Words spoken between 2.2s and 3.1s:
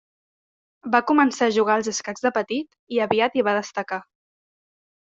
de petit i